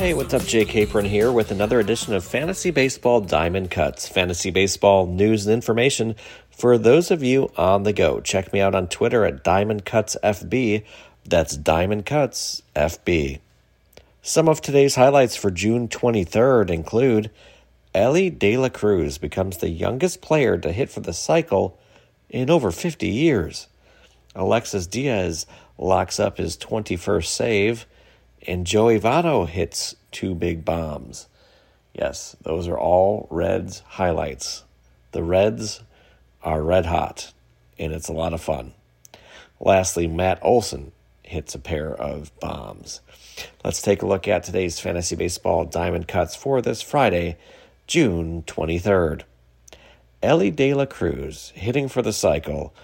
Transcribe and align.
Hey, 0.00 0.14
what's 0.14 0.32
up? 0.32 0.44
Jake 0.44 0.68
Capron 0.68 1.04
here 1.04 1.30
with 1.30 1.50
another 1.50 1.78
edition 1.78 2.14
of 2.14 2.24
Fantasy 2.24 2.70
Baseball 2.70 3.20
Diamond 3.20 3.70
Cuts. 3.70 4.08
Fantasy 4.08 4.50
Baseball 4.50 5.06
news 5.06 5.46
and 5.46 5.52
information 5.52 6.16
for 6.50 6.78
those 6.78 7.10
of 7.10 7.22
you 7.22 7.52
on 7.58 7.82
the 7.82 7.92
go. 7.92 8.18
Check 8.22 8.50
me 8.50 8.62
out 8.62 8.74
on 8.74 8.88
Twitter 8.88 9.26
at 9.26 9.44
Diamond 9.44 9.84
Cuts 9.84 10.16
FB. 10.24 10.84
That's 11.26 11.54
Diamond 11.54 12.06
Cuts 12.06 12.62
FB. 12.74 13.40
Some 14.22 14.48
of 14.48 14.62
today's 14.62 14.94
highlights 14.94 15.36
for 15.36 15.50
June 15.50 15.86
23rd 15.86 16.70
include 16.70 17.30
Elly 17.94 18.30
De 18.30 18.56
La 18.56 18.70
Cruz 18.70 19.18
becomes 19.18 19.58
the 19.58 19.68
youngest 19.68 20.22
player 20.22 20.56
to 20.56 20.72
hit 20.72 20.88
for 20.88 21.00
the 21.00 21.12
cycle 21.12 21.78
in 22.30 22.48
over 22.48 22.70
50 22.70 23.06
years. 23.06 23.68
Alexis 24.34 24.86
Diaz 24.86 25.44
locks 25.76 26.18
up 26.18 26.38
his 26.38 26.56
21st 26.56 27.26
save 27.26 27.86
and 28.46 28.66
Joey 28.66 28.98
Votto 28.98 29.46
hits 29.46 29.96
two 30.10 30.34
big 30.34 30.64
bombs. 30.64 31.28
Yes, 31.92 32.36
those 32.42 32.68
are 32.68 32.78
all 32.78 33.26
Reds 33.30 33.80
highlights. 33.86 34.64
The 35.12 35.22
Reds 35.22 35.82
are 36.42 36.62
red 36.62 36.86
hot, 36.86 37.32
and 37.78 37.92
it's 37.92 38.08
a 38.08 38.12
lot 38.12 38.32
of 38.32 38.40
fun. 38.40 38.74
Lastly, 39.58 40.06
Matt 40.06 40.38
Olson 40.42 40.92
hits 41.22 41.54
a 41.54 41.58
pair 41.58 41.94
of 41.94 42.32
bombs. 42.40 43.00
Let's 43.64 43.82
take 43.82 44.02
a 44.02 44.06
look 44.06 44.26
at 44.28 44.44
today's 44.44 44.80
Fantasy 44.80 45.16
Baseball 45.16 45.64
Diamond 45.64 46.08
Cuts 46.08 46.34
for 46.34 46.62
this 46.62 46.82
Friday, 46.82 47.36
June 47.86 48.42
23rd. 48.46 49.22
Elly 50.22 50.50
De 50.50 50.74
La 50.74 50.86
Cruz 50.86 51.52
hitting 51.54 51.88
for 51.88 52.02
the 52.02 52.12
cycle. 52.12 52.74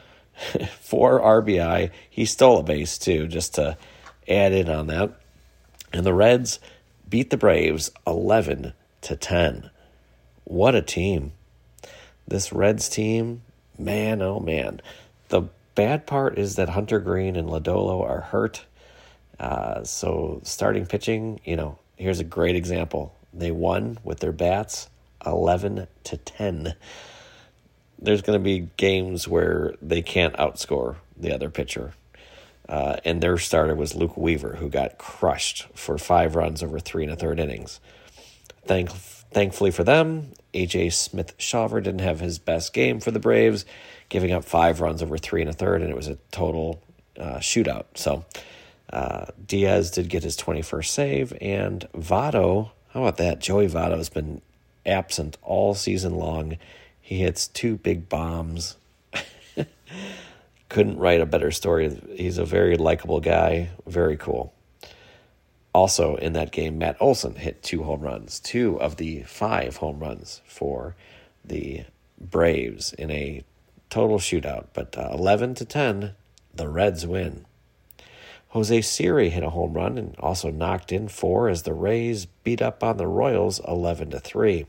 for 0.81 1.21
RBI. 1.21 1.91
He 2.09 2.25
stole 2.25 2.61
a 2.61 2.63
base 2.63 2.99
too, 2.99 3.27
just 3.27 3.55
to 3.55 3.77
add 4.29 4.53
in 4.53 4.69
on 4.69 4.87
that. 4.89 5.13
And 5.93 6.05
the 6.05 6.15
Reds 6.15 6.61
beat 7.09 7.31
the 7.31 7.37
Braves 7.37 7.91
11 8.07 8.73
to 9.03 9.17
10. 9.17 9.71
What 10.45 10.75
a 10.75 10.83
team. 10.83 11.33
This 12.27 12.53
Reds 12.53 12.89
team, 12.89 13.43
man, 13.79 14.21
oh 14.23 14.41
man. 14.41 14.81
The 15.29 15.43
bad 15.75 16.07
part 16.07 16.39
is 16.39 16.57
that 16.57 16.71
Hunter 16.71 16.99
Greene 16.99 17.37
and 17.37 17.49
Lodolo 17.49 18.03
are 18.03 18.21
hurt. 18.21 18.65
Uh, 19.39 19.85
so 19.85 20.41
starting 20.43 20.87
pitching, 20.87 21.41
you 21.45 21.57
know, 21.57 21.79
here's 21.97 22.21
a 22.21 22.25
great 22.25 22.57
example. 22.57 23.15
They 23.33 23.51
won 23.51 23.99
with 24.03 24.21
their 24.21 24.33
bats 24.33 24.89
11 25.25 25.87
to 26.05 26.17
10. 26.17 26.75
There's 27.99 28.23
going 28.23 28.39
to 28.39 28.43
be 28.43 28.69
games 28.77 29.29
where 29.29 29.75
they 29.81 30.03
can't 30.03 30.35
outscore 30.37 30.97
the 31.17 31.33
other 31.33 31.51
pitcher. 31.51 31.95
Uh, 32.69 32.97
and 33.05 33.21
their 33.21 33.39
starter 33.39 33.75
was 33.75 33.95
Luke 33.95 34.17
Weaver, 34.17 34.57
who 34.57 34.69
got 34.69 34.99
crushed 34.99 35.69
for 35.75 35.99
five 35.99 36.35
runs 36.35 36.63
over 36.63 36.79
three 36.79 37.05
and 37.05 37.13
a 37.13 37.17
third 37.17 37.39
innings. 37.39 37.81
Thank, 38.67 38.91
thankfully 38.91 39.71
for 39.71 39.85
them, 39.85 40.33
AJ 40.53 40.93
Smith 40.95 41.37
Shawver 41.39 41.83
didn't 41.83 42.01
have 42.01 42.19
his 42.19 42.39
best 42.39 42.73
game 42.73 42.99
for 42.99 43.11
the 43.13 43.21
Braves, 43.21 43.65
giving 44.09 44.33
up 44.33 44.45
five 44.45 44.81
runs 44.81 45.03
over 45.03 45.17
three 45.17 45.43
and 45.43 45.51
a 45.51 45.53
third, 45.53 45.83
and 45.83 45.91
it 45.91 45.97
was 45.97 46.09
a 46.09 46.19
total 46.33 46.83
uh, 47.19 47.37
shootout. 47.37 47.85
So 47.95 48.25
uh, 48.93 49.27
Diaz 49.47 49.91
did 49.91 50.09
get 50.09 50.25
his 50.25 50.37
21st 50.37 50.87
save, 50.87 51.33
and 51.41 51.87
Votto, 51.93 52.71
how 52.89 53.03
about 53.03 53.19
that? 53.19 53.41
Joey 53.41 53.69
Votto 53.69 53.97
has 53.97 54.09
been 54.09 54.41
absent 54.85 55.37
all 55.43 55.75
season 55.75 56.15
long. 56.15 56.59
He 57.01 57.21
hits 57.21 57.47
two 57.47 57.77
big 57.77 58.09
bombs 58.09 58.77
couldn't 60.77 60.99
write 60.99 61.23
a 61.23 61.25
better 61.25 61.51
story. 61.51 61.99
He's 62.17 62.37
a 62.37 62.45
very 62.45 62.77
likable 62.77 63.21
guy, 63.21 63.71
very 63.87 64.19
cool. 64.19 64.53
Also 65.73 66.17
in 66.17 66.35
that 66.35 66.53
game, 66.53 66.77
Matt 66.77 66.99
Olson 67.01 67.37
hit 67.37 67.63
two 67.63 67.85
home 67.85 68.03
runs, 68.03 68.39
two 68.41 68.79
of 68.79 68.99
the 68.99 69.23
five 69.23 69.79
home 69.79 70.01
runs 70.01 70.43
for 70.45 70.95
the 71.43 71.85
Braves 72.21 72.93
in 72.93 73.11
a 73.11 73.43
total 73.89 74.19
shootout. 74.19 74.67
But 74.75 74.99
uh, 74.99 75.13
11 75.15 75.55
to 75.55 75.65
10, 75.65 76.13
the 76.55 76.69
Reds 76.69 77.07
win. 77.07 77.47
Jose 78.49 78.83
Siri 78.83 79.31
hit 79.31 79.43
a 79.43 79.49
home 79.49 79.73
run 79.73 79.97
and 79.97 80.15
also 80.19 80.51
knocked 80.51 80.93
in 80.93 81.09
four 81.09 81.49
as 81.49 81.63
the 81.63 81.73
Rays 81.73 82.27
beat 82.45 82.61
up 82.61 82.85
on 82.85 82.99
the 82.99 83.07
Royals 83.07 83.63
11 83.67 84.11
to 84.11 84.21
3. 84.21 84.67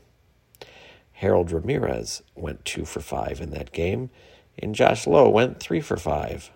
Harold 1.12 1.52
Ramirez 1.52 2.22
went 2.34 2.64
2 2.64 2.86
for 2.86 3.00
5 3.00 3.42
in 3.42 3.50
that 3.50 3.72
game 3.72 4.08
and 4.62 4.74
Josh 4.74 5.06
Lowe 5.06 5.28
went 5.28 5.60
three 5.60 5.80
for 5.80 5.96
five. 5.96 6.50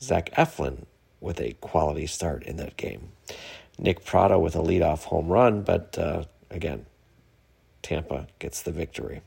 Zach 0.00 0.30
Eflin 0.34 0.84
with 1.20 1.40
a 1.40 1.52
quality 1.60 2.06
start 2.06 2.42
in 2.44 2.56
that 2.56 2.76
game. 2.76 3.12
Nick 3.78 4.04
Pratto 4.04 4.38
with 4.38 4.56
a 4.56 4.60
leadoff 4.60 5.04
home 5.04 5.28
run, 5.28 5.62
but 5.62 5.96
uh, 5.98 6.24
again, 6.50 6.86
Tampa 7.82 8.26
gets 8.38 8.62
the 8.62 8.72
victory. 8.72 9.22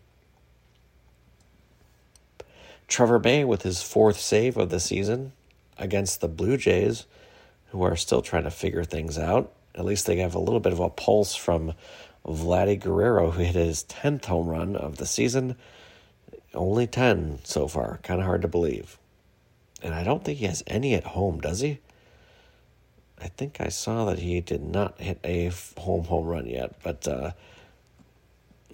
Trevor 2.87 3.19
May 3.19 3.43
with 3.43 3.63
his 3.63 3.81
fourth 3.81 4.19
save 4.19 4.57
of 4.57 4.69
the 4.69 4.79
season 4.79 5.33
against 5.77 6.21
the 6.21 6.27
Blue 6.27 6.57
Jays, 6.57 7.05
who 7.67 7.81
are 7.81 7.95
still 7.95 8.21
trying 8.21 8.43
to 8.43 8.51
figure 8.51 8.83
things 8.83 9.17
out. 9.17 9.51
At 9.73 9.85
least 9.85 10.05
they 10.05 10.17
have 10.17 10.35
a 10.35 10.39
little 10.39 10.59
bit 10.59 10.73
of 10.73 10.79
a 10.79 10.89
pulse 10.89 11.35
from 11.35 11.73
Vladdy 12.25 12.79
Guerrero, 12.79 13.31
who 13.31 13.41
hit 13.43 13.55
his 13.55 13.83
10th 13.85 14.25
home 14.25 14.47
run 14.47 14.75
of 14.75 14.97
the 14.97 15.07
season 15.07 15.55
only 16.53 16.87
10 16.87 17.39
so 17.43 17.67
far. 17.67 17.99
Kind 18.03 18.19
of 18.19 18.25
hard 18.25 18.41
to 18.41 18.47
believe. 18.47 18.97
And 19.81 19.93
I 19.93 20.03
don't 20.03 20.23
think 20.23 20.39
he 20.39 20.45
has 20.45 20.63
any 20.67 20.93
at 20.93 21.03
home, 21.03 21.41
does 21.41 21.59
he? 21.59 21.79
I 23.21 23.27
think 23.27 23.57
I 23.59 23.69
saw 23.69 24.05
that 24.05 24.19
he 24.19 24.41
did 24.41 24.61
not 24.61 24.99
hit 24.99 25.19
a 25.23 25.51
home 25.77 26.05
home 26.05 26.25
run 26.25 26.45
yet, 26.45 26.75
but 26.83 27.07
uh, 27.07 27.31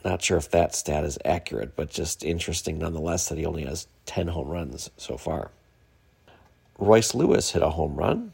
not 0.03 0.21
sure 0.21 0.37
if 0.37 0.49
that 0.51 0.73
stat 0.75 1.03
is 1.03 1.17
accurate, 1.25 1.75
but 1.75 1.89
just 1.89 2.23
interesting 2.23 2.77
nonetheless 2.79 3.29
that 3.29 3.37
he 3.37 3.45
only 3.45 3.65
has 3.65 3.87
10 4.05 4.29
home 4.29 4.47
runs 4.47 4.89
so 4.97 5.17
far. 5.17 5.51
Royce 6.77 7.13
Lewis 7.13 7.51
hit 7.51 7.61
a 7.61 7.71
home 7.71 7.95
run 7.95 8.31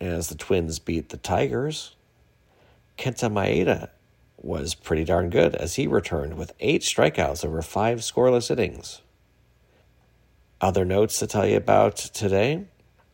as 0.00 0.28
the 0.28 0.34
Twins 0.34 0.78
beat 0.78 1.08
the 1.08 1.16
Tigers. 1.16 1.94
Kenta 2.98 3.32
Maeda 3.32 3.88
was 4.42 4.74
pretty 4.74 5.04
darn 5.04 5.30
good 5.30 5.54
as 5.54 5.76
he 5.76 5.86
returned 5.86 6.34
with 6.34 6.52
eight 6.60 6.82
strikeouts 6.82 7.44
over 7.44 7.62
five 7.62 8.00
scoreless 8.00 8.50
innings. 8.50 9.00
Other 10.60 10.84
notes 10.84 11.18
to 11.18 11.26
tell 11.26 11.46
you 11.46 11.56
about 11.56 11.96
today 11.96 12.66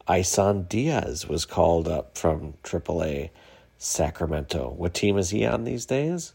Isan 0.08 0.62
Diaz 0.64 1.28
was 1.28 1.44
called 1.44 1.86
up 1.86 2.16
from 2.16 2.54
AAA 2.62 3.30
Sacramento. 3.76 4.70
What 4.70 4.94
team 4.94 5.18
is 5.18 5.30
he 5.30 5.44
on 5.44 5.64
these 5.64 5.86
days? 5.86 6.32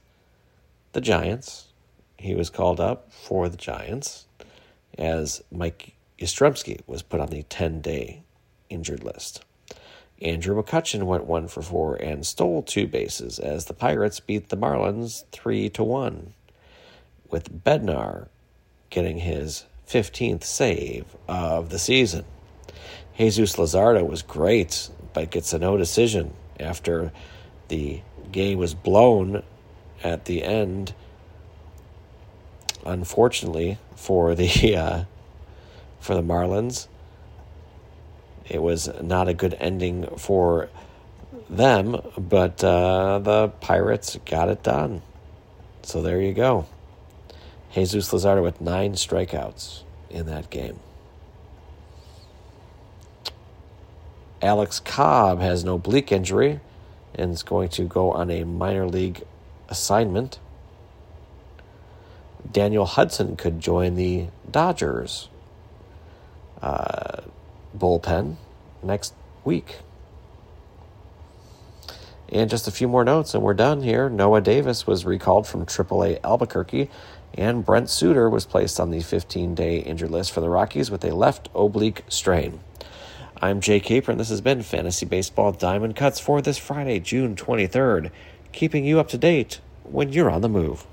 The 0.93 1.01
Giants. 1.01 1.67
He 2.17 2.35
was 2.35 2.49
called 2.49 2.79
up 2.79 3.11
for 3.11 3.49
the 3.49 3.57
Giants 3.57 4.27
as 4.97 5.43
Mike 5.51 5.95
Yastrzemski 6.19 6.81
was 6.87 7.01
put 7.01 7.19
on 7.19 7.27
the 7.27 7.43
10 7.43 7.81
day 7.81 8.23
injured 8.69 9.03
list. 9.03 9.43
Andrew 10.21 10.61
McCutchen 10.61 11.03
went 11.03 11.25
one 11.25 11.47
for 11.47 11.61
four 11.61 11.95
and 11.95 12.25
stole 12.25 12.63
two 12.63 12.87
bases 12.87 13.39
as 13.39 13.65
the 13.65 13.73
Pirates 13.73 14.19
beat 14.19 14.49
the 14.49 14.57
Marlins 14.57 15.25
three 15.31 15.69
to 15.69 15.83
one, 15.83 16.33
with 17.29 17.63
Bednar 17.63 18.27
getting 18.89 19.17
his 19.17 19.65
15th 19.87 20.43
save 20.43 21.05
of 21.27 21.69
the 21.69 21.79
season. 21.79 22.25
Jesus 23.17 23.57
Luzardo 23.57 24.07
was 24.07 24.21
great, 24.21 24.89
but 25.13 25.31
gets 25.31 25.53
a 25.53 25.59
no 25.59 25.77
decision 25.77 26.33
after 26.59 27.11
the 27.67 28.01
game 28.31 28.57
was 28.57 28.73
blown 28.73 29.43
at 30.03 30.25
the 30.25 30.43
end. 30.43 30.93
Unfortunately 32.85 33.77
for 33.95 34.35
the 34.35 34.75
uh, 34.75 35.03
for 35.99 36.15
the 36.15 36.23
Marlins, 36.23 36.87
it 38.47 38.61
was 38.61 38.89
not 39.01 39.27
a 39.27 39.33
good 39.33 39.55
ending 39.59 40.07
for 40.17 40.69
them, 41.49 42.01
but 42.17 42.63
uh, 42.63 43.19
the 43.19 43.49
Pirates 43.61 44.17
got 44.25 44.49
it 44.49 44.63
done. 44.63 45.01
So 45.83 46.01
there 46.01 46.21
you 46.21 46.33
go. 46.33 46.65
Jesus 47.73 48.11
Luzardo 48.11 48.43
with 48.43 48.61
nine 48.61 48.93
strikeouts 48.93 49.83
in 50.09 50.27
that 50.27 50.49
game. 50.49 50.79
Alex 54.41 54.79
Cobb 54.79 55.39
has 55.39 55.63
an 55.63 55.69
oblique 55.69 56.11
injury 56.11 56.59
and 57.15 57.31
is 57.31 57.43
going 57.43 57.69
to 57.69 57.83
go 57.83 58.11
on 58.11 58.29
a 58.29 58.43
minor 58.43 58.87
league 58.87 59.23
assignment. 59.69 60.39
Daniel 62.49 62.85
Hudson 62.85 63.35
could 63.35 63.59
join 63.59 63.95
the 63.95 64.27
Dodgers 64.49 65.29
uh, 66.61 67.02
bullpen 67.77 68.35
next 68.81 69.13
week. 69.43 69.79
And 72.29 72.49
just 72.49 72.67
a 72.67 72.71
few 72.71 72.87
more 72.87 73.03
notes, 73.03 73.33
and 73.33 73.43
we're 73.43 73.53
done 73.53 73.83
here. 73.83 74.09
Noah 74.09 74.41
Davis 74.41 74.87
was 74.87 75.05
recalled 75.05 75.45
from 75.45 75.65
AAA 75.65 76.19
Albuquerque, 76.23 76.89
and 77.35 77.65
Brent 77.65 77.89
Suter 77.89 78.29
was 78.29 78.45
placed 78.45 78.79
on 78.79 78.89
the 78.89 79.01
15 79.01 79.53
day 79.53 79.77
injured 79.79 80.09
list 80.09 80.31
for 80.31 80.41
the 80.41 80.49
Rockies 80.49 80.89
with 80.89 81.03
a 81.05 81.15
left 81.15 81.49
oblique 81.53 82.03
strain. 82.07 82.59
I'm 83.41 83.59
Jake 83.59 83.83
Capron, 83.83 84.13
and 84.13 84.19
this 84.19 84.29
has 84.29 84.41
been 84.41 84.63
Fantasy 84.63 85.05
Baseball 85.05 85.51
Diamond 85.51 85.95
Cuts 85.95 86.19
for 86.19 86.41
this 86.41 86.57
Friday, 86.57 86.99
June 86.99 87.35
23rd, 87.35 88.09
keeping 88.51 88.85
you 88.85 88.99
up 88.99 89.09
to 89.09 89.17
date 89.17 89.59
when 89.83 90.13
you're 90.13 90.31
on 90.31 90.41
the 90.41 90.49
move. 90.49 90.85